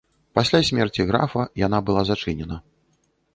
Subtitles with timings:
[0.37, 2.57] Пасля смерці графа яна была зачынена.